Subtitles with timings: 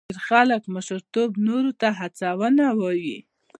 [0.09, 3.17] ډېر خلک مشرتوب نورو ته هڅونه وایي.